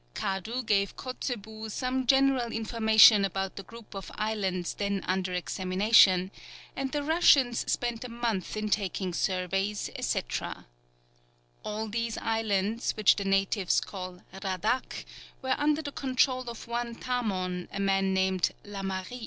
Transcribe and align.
Kadu 0.15 0.63
gave 0.63 0.95
Kotzebue 0.95 1.69
some 1.69 2.07
general 2.07 2.51
information 2.51 3.23
about 3.23 3.55
the 3.55 3.61
group 3.61 3.93
of 3.93 4.09
islands 4.15 4.73
then 4.73 5.03
under 5.05 5.31
examination, 5.31 6.31
and 6.75 6.91
the 6.91 7.03
Russians 7.03 7.71
spent 7.71 8.03
a 8.03 8.09
month 8.09 8.57
in 8.57 8.67
taking 8.69 9.13
surveys, 9.13 9.91
&c. 9.99 10.23
All 11.63 11.87
these 11.87 12.17
islands, 12.17 12.93
which 12.93 13.17
the 13.17 13.25
natives 13.25 13.79
call 13.79 14.23
Radack, 14.33 15.05
were 15.43 15.53
under 15.59 15.83
the 15.83 15.91
control 15.91 16.49
of 16.49 16.67
one 16.67 16.95
tamon, 16.95 17.67
a 17.71 17.79
man 17.79 18.11
named 18.11 18.49
Lamary. 18.65 19.19